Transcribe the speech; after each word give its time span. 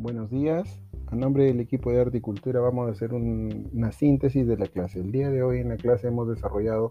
buenos 0.00 0.30
días. 0.30 0.80
A 1.08 1.16
nombre 1.16 1.44
del 1.44 1.60
equipo 1.60 1.90
de 1.90 2.00
Arte 2.00 2.18
y 2.18 2.20
Cultura 2.20 2.60
vamos 2.60 2.88
a 2.88 2.92
hacer 2.92 3.12
una 3.12 3.92
síntesis 3.92 4.46
de 4.46 4.56
la 4.56 4.66
clase. 4.66 5.00
El 5.00 5.12
día 5.12 5.28
de 5.28 5.42
hoy 5.42 5.58
en 5.58 5.68
la 5.68 5.76
clase 5.76 6.08
hemos 6.08 6.28
desarrollado 6.28 6.90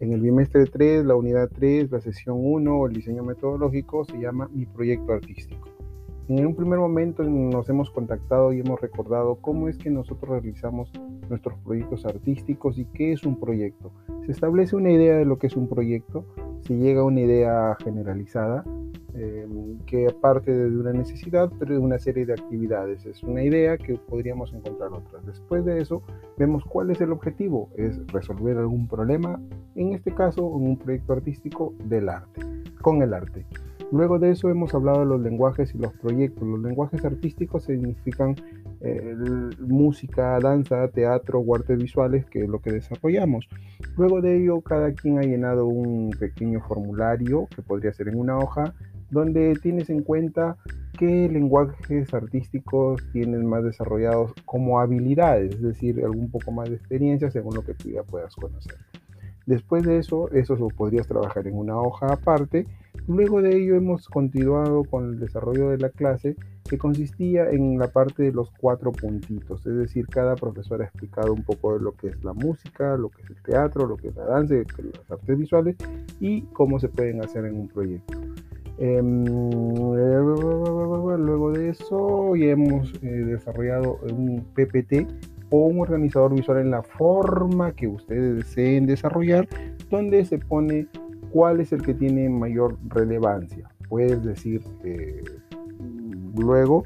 en 0.00 0.12
el 0.12 0.20
bimestre 0.20 0.64
3, 0.66 1.04
la 1.04 1.14
unidad 1.14 1.48
3, 1.54 1.90
la 1.90 2.00
sesión 2.00 2.38
1, 2.40 2.86
el 2.86 2.92
diseño 2.92 3.22
metodológico, 3.22 4.04
se 4.04 4.18
llama 4.18 4.48
Mi 4.52 4.66
Proyecto 4.66 5.12
Artístico. 5.12 5.68
En 6.28 6.46
un 6.46 6.56
primer 6.56 6.78
momento 6.78 7.22
nos 7.22 7.68
hemos 7.68 7.90
contactado 7.90 8.52
y 8.52 8.60
hemos 8.60 8.80
recordado 8.80 9.36
cómo 9.36 9.68
es 9.68 9.78
que 9.78 9.90
nosotros 9.90 10.30
realizamos 10.30 10.92
nuestros 11.28 11.58
proyectos 11.60 12.04
artísticos 12.06 12.78
y 12.78 12.86
qué 12.86 13.12
es 13.12 13.24
un 13.24 13.38
proyecto. 13.38 13.92
Se 14.26 14.32
establece 14.32 14.74
una 14.74 14.90
idea 14.90 15.16
de 15.16 15.24
lo 15.24 15.38
que 15.38 15.46
es 15.46 15.56
un 15.56 15.68
proyecto, 15.68 16.26
se 16.62 16.76
llega 16.76 17.02
a 17.02 17.04
una 17.04 17.20
idea 17.20 17.76
generalizada, 17.82 18.64
Em, 19.20 19.78
que 19.80 20.06
aparte 20.06 20.52
de 20.52 20.76
una 20.78 20.92
necesidad, 20.92 21.50
pero 21.58 21.74
de 21.74 21.80
una 21.80 21.98
serie 21.98 22.24
de 22.24 22.34
actividades. 22.34 23.04
Es 23.04 23.24
una 23.24 23.42
idea 23.42 23.76
que 23.76 23.94
podríamos 23.94 24.52
encontrar 24.54 24.92
otras. 24.92 25.26
Después 25.26 25.64
de 25.64 25.80
eso, 25.80 26.02
vemos 26.36 26.64
cuál 26.64 26.90
es 26.90 27.00
el 27.00 27.10
objetivo, 27.10 27.68
es 27.76 28.00
resolver 28.12 28.56
algún 28.58 28.86
problema, 28.86 29.40
en 29.74 29.92
este 29.92 30.14
caso, 30.14 30.42
en 30.56 30.68
un 30.68 30.76
proyecto 30.76 31.14
artístico 31.14 31.74
del 31.86 32.10
arte, 32.10 32.42
con 32.80 33.02
el 33.02 33.12
arte. 33.12 33.44
Luego 33.90 34.20
de 34.20 34.30
eso 34.30 34.50
hemos 34.50 34.72
hablado 34.72 35.00
de 35.00 35.06
los 35.06 35.20
lenguajes 35.20 35.74
y 35.74 35.78
los 35.78 35.92
proyectos. 35.94 36.46
Los 36.46 36.60
lenguajes 36.60 37.04
artísticos 37.04 37.64
significan 37.64 38.36
eh, 38.82 39.16
música, 39.58 40.38
danza, 40.38 40.86
teatro 40.88 41.40
o 41.40 41.56
artes 41.56 41.76
visuales, 41.76 42.24
que 42.26 42.44
es 42.44 42.48
lo 42.48 42.60
que 42.60 42.70
desarrollamos. 42.70 43.48
Luego 43.96 44.20
de 44.20 44.36
ello, 44.36 44.60
cada 44.60 44.92
quien 44.92 45.18
ha 45.18 45.22
llenado 45.22 45.66
un 45.66 46.10
pequeño 46.10 46.60
formulario 46.60 47.48
que 47.56 47.62
podría 47.62 47.92
ser 47.92 48.08
en 48.08 48.20
una 48.20 48.38
hoja 48.38 48.74
donde 49.10 49.54
tienes 49.62 49.90
en 49.90 50.02
cuenta 50.02 50.56
qué 50.98 51.28
lenguajes 51.28 52.12
artísticos 52.12 53.02
tienen 53.12 53.46
más 53.46 53.64
desarrollados 53.64 54.32
como 54.44 54.80
habilidades, 54.80 55.54
es 55.54 55.62
decir, 55.62 56.02
algún 56.04 56.30
poco 56.30 56.50
más 56.50 56.68
de 56.68 56.76
experiencia 56.76 57.30
según 57.30 57.54
lo 57.54 57.64
que 57.64 57.74
tú 57.74 57.90
ya 57.90 58.02
puedas 58.02 58.34
conocer. 58.34 58.76
Después 59.46 59.82
de 59.84 59.96
eso, 59.96 60.30
eso 60.32 60.56
lo 60.56 60.68
podrías 60.68 61.06
trabajar 61.06 61.46
en 61.46 61.56
una 61.56 61.80
hoja 61.80 62.12
aparte. 62.12 62.66
Luego 63.06 63.40
de 63.40 63.56
ello 63.56 63.76
hemos 63.76 64.06
continuado 64.06 64.84
con 64.84 65.12
el 65.12 65.18
desarrollo 65.18 65.70
de 65.70 65.78
la 65.78 65.88
clase 65.88 66.36
que 66.68 66.76
consistía 66.76 67.48
en 67.48 67.78
la 67.78 67.88
parte 67.88 68.24
de 68.24 68.32
los 68.32 68.50
cuatro 68.60 68.92
puntitos, 68.92 69.66
es 69.66 69.74
decir, 69.74 70.06
cada 70.06 70.36
profesor 70.36 70.82
ha 70.82 70.84
explicado 70.84 71.32
un 71.32 71.42
poco 71.42 71.78
de 71.78 71.80
lo 71.82 71.92
que 71.92 72.08
es 72.08 72.22
la 72.22 72.34
música, 72.34 72.98
lo 72.98 73.08
que 73.08 73.22
es 73.22 73.30
el 73.30 73.42
teatro, 73.42 73.86
lo 73.86 73.96
que 73.96 74.08
es 74.08 74.16
la 74.16 74.24
danza, 74.24 74.54
las 74.54 75.10
artes 75.10 75.38
visuales 75.38 75.76
y 76.20 76.42
cómo 76.52 76.78
se 76.78 76.88
pueden 76.88 77.24
hacer 77.24 77.46
en 77.46 77.58
un 77.58 77.68
proyecto. 77.68 78.27
Em, 78.78 79.24
luego 81.18 81.52
de 81.52 81.70
eso 81.70 82.36
ya 82.36 82.46
hemos 82.46 82.94
eh, 83.02 83.06
desarrollado 83.08 83.98
un 84.12 84.44
PPT 84.54 85.06
o 85.50 85.66
un 85.66 85.80
organizador 85.80 86.34
visual 86.34 86.58
en 86.58 86.70
la 86.70 86.82
forma 86.82 87.72
que 87.72 87.88
ustedes 87.88 88.36
deseen 88.36 88.86
desarrollar, 88.86 89.48
donde 89.90 90.24
se 90.24 90.38
pone 90.38 90.86
cuál 91.30 91.60
es 91.60 91.72
el 91.72 91.82
que 91.82 91.94
tiene 91.94 92.28
mayor 92.28 92.76
relevancia. 92.88 93.68
Puedes 93.88 94.22
decir 94.22 94.62
eh, 94.84 95.24
luego 96.36 96.84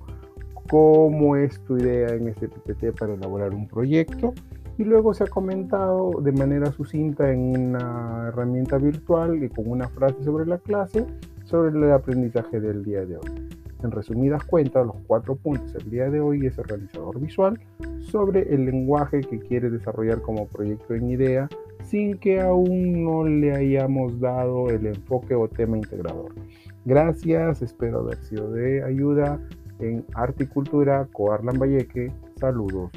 cómo 0.70 1.36
es 1.36 1.60
tu 1.64 1.76
idea 1.76 2.08
en 2.14 2.28
este 2.28 2.48
PPT 2.48 2.98
para 2.98 3.14
elaborar 3.14 3.52
un 3.52 3.66
proyecto 3.68 4.32
y 4.78 4.84
luego 4.84 5.12
se 5.12 5.24
ha 5.24 5.26
comentado 5.26 6.12
de 6.22 6.32
manera 6.32 6.72
sucinta 6.72 7.30
en 7.30 7.40
una 7.40 8.28
herramienta 8.28 8.78
virtual 8.78 9.42
y 9.44 9.48
con 9.50 9.68
una 9.68 9.88
frase 9.88 10.22
sobre 10.24 10.46
la 10.46 10.58
clase 10.58 11.04
sobre 11.44 11.76
el 11.76 11.92
aprendizaje 11.92 12.60
del 12.60 12.84
día 12.84 13.04
de 13.04 13.16
hoy. 13.16 13.52
En 13.82 13.90
resumidas 13.90 14.44
cuentas, 14.44 14.86
los 14.86 14.96
cuatro 15.06 15.34
puntos 15.34 15.72
del 15.72 15.90
día 15.90 16.08
de 16.08 16.20
hoy 16.20 16.46
es 16.46 16.56
organizador 16.58 17.18
visual 17.18 17.58
sobre 18.00 18.54
el 18.54 18.66
lenguaje 18.66 19.20
que 19.22 19.40
quiere 19.40 19.70
desarrollar 19.70 20.20
como 20.22 20.46
proyecto 20.46 20.94
en 20.94 21.10
idea 21.10 21.48
sin 21.82 22.16
que 22.18 22.40
aún 22.40 23.04
no 23.04 23.26
le 23.26 23.52
hayamos 23.52 24.20
dado 24.20 24.70
el 24.70 24.86
enfoque 24.86 25.34
o 25.34 25.48
tema 25.48 25.76
integrador. 25.76 26.32
Gracias, 26.84 27.60
espero 27.60 28.00
haber 28.00 28.18
sido 28.24 28.50
de 28.52 28.84
ayuda 28.84 29.40
en 29.80 30.04
Arte 30.14 30.44
y 30.44 30.46
Cultura, 30.46 31.08
Coarlan 31.12 31.58
Valleque. 31.58 32.12
Saludos. 32.36 32.90